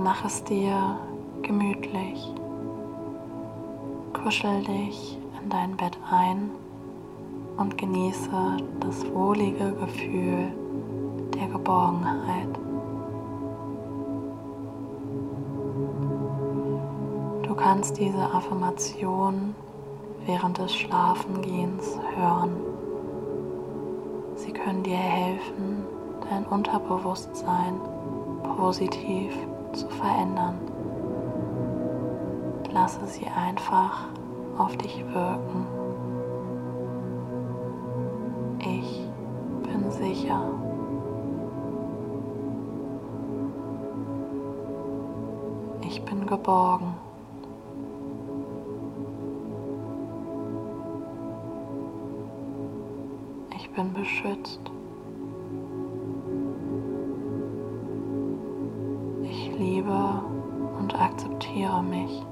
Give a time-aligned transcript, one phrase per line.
[0.00, 0.96] Mach es dir
[1.42, 2.32] gemütlich.
[4.12, 6.50] Kuschel dich in dein Bett ein
[7.56, 10.52] und genieße das wohlige Gefühl
[11.34, 12.48] der Geborgenheit.
[17.42, 19.56] Du kannst diese Affirmation
[20.26, 22.52] während des Schlafengehens hören.
[24.36, 25.82] Sie können dir helfen,
[26.30, 27.80] dein Unterbewusstsein
[28.56, 29.34] positiv
[29.72, 30.58] zu verändern.
[32.72, 34.06] Lasse sie einfach
[34.58, 35.66] auf dich wirken.
[38.60, 39.08] Ich
[39.62, 40.42] bin sicher.
[45.82, 46.94] Ich bin geborgen.
[53.56, 54.67] Ich bin beschützt.
[59.58, 60.22] Liebe
[60.78, 62.22] und akzeptiere mich.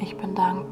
[0.00, 0.67] Ich bin dankbar.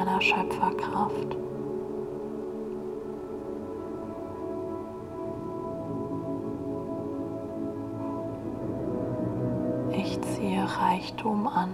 [0.00, 1.36] Meiner Schöpferkraft.
[9.92, 11.70] Ich ziehe Reichtum an.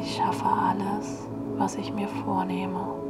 [0.00, 1.28] Ich schaffe alles,
[1.58, 3.03] was ich mir vornehme.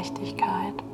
[0.00, 0.89] Leichtigkeit.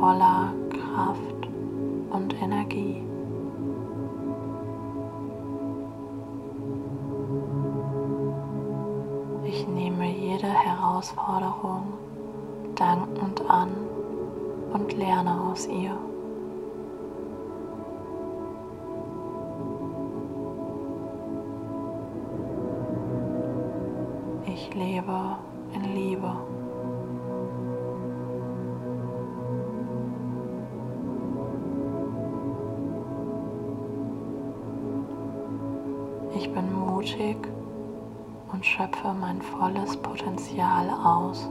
[0.00, 1.48] Voller Kraft
[2.10, 3.02] und Energie.
[9.44, 11.92] Ich nehme jede Herausforderung
[12.76, 13.72] dankend an
[14.72, 16.09] und lerne aus ihr.
[37.00, 37.36] Mutig
[38.52, 41.48] und schöpfe mein volles Potenzial aus.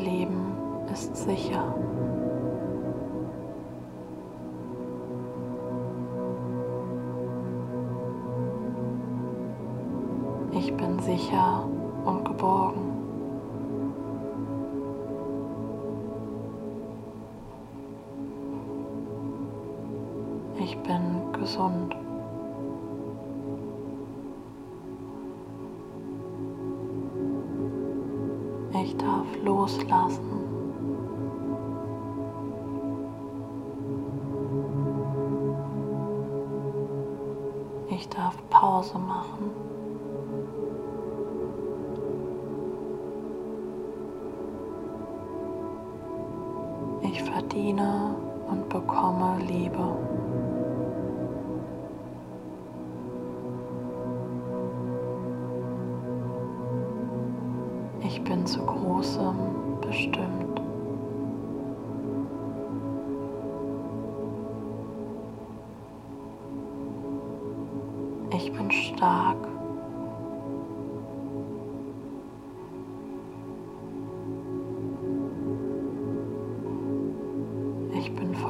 [0.00, 0.54] Leben
[0.92, 1.74] ist sicher.
[10.52, 11.64] Ich bin sicher
[12.04, 12.80] und geborgen.
[20.58, 21.96] Ich bin gesund.
[29.42, 30.40] loslassen.
[37.90, 39.19] Ich darf Pause machen.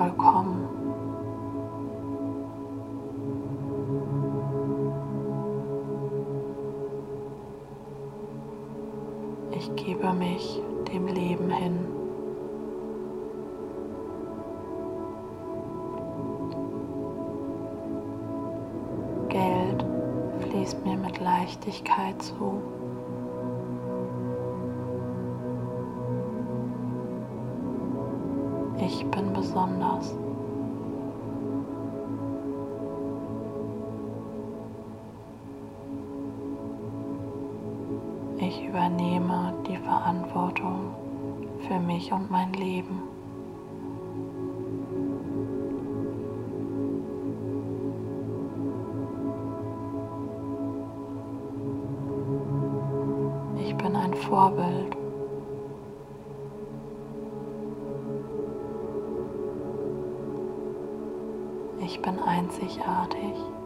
[0.01, 0.67] Vollkommen.
[9.53, 11.79] Ich gebe mich dem Leben hin.
[19.29, 19.85] Geld
[20.49, 22.80] fließt mir mit Leichtigkeit zu.
[29.51, 30.15] Besonders.
[38.39, 40.95] Ich übernehme die Verantwortung
[41.67, 43.03] für mich und mein Leben.
[53.59, 55.00] Ich bin ein Vorbild.
[62.01, 63.60] Ich bin einzigartig.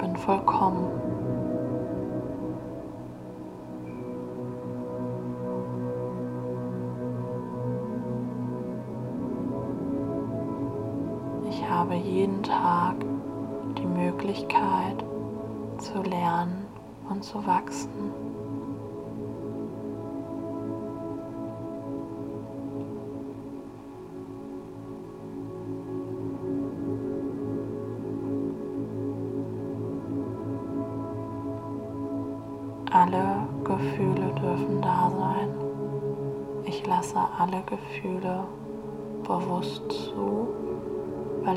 [0.00, 0.86] Bin vollkommen.
[11.48, 12.96] Ich habe jeden Tag
[13.76, 15.04] die Möglichkeit
[15.78, 16.66] zu lernen
[17.08, 17.90] und zu wachsen.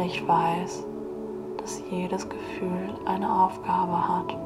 [0.05, 0.83] Ich weiß,
[1.57, 4.37] dass jedes Gefühl eine Aufgabe hat.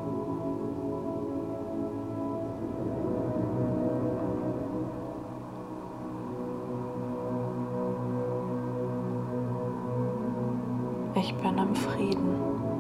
[11.16, 12.77] Ich bin im Frieden.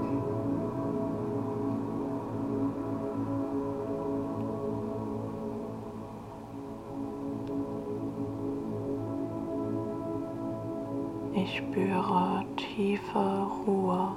[12.77, 14.11] Tiefe Ruhe.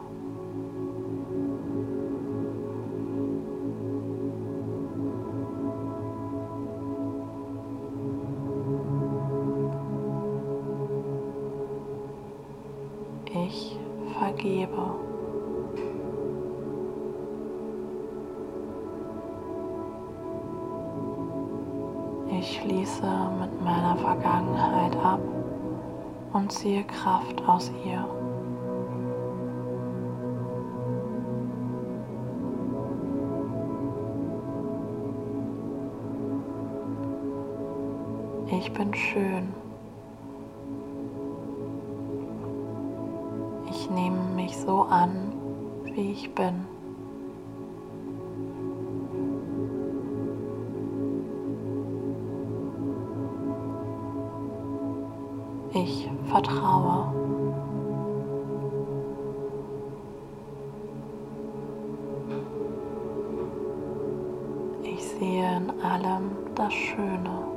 [13.33, 13.79] Ich
[14.19, 14.71] vergebe.
[22.39, 23.07] Ich schließe
[23.41, 25.21] mit meiner Vergangenheit ab
[26.35, 28.20] und ziehe Kraft aus ihr.
[38.53, 39.55] Ich bin schön.
[43.71, 45.33] Ich nehme mich so an,
[45.85, 46.67] wie ich bin.
[55.73, 57.15] Ich vertraue.
[64.83, 67.50] Ich sehe in allem das Schöne.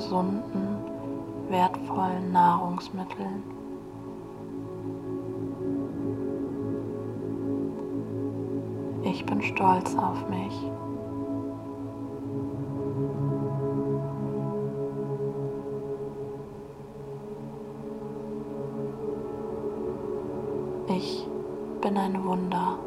[0.00, 0.78] Gesunden,
[1.50, 3.42] wertvollen Nahrungsmitteln.
[9.02, 10.70] Ich bin stolz auf mich.
[20.96, 21.26] Ich
[21.82, 22.78] bin ein Wunder.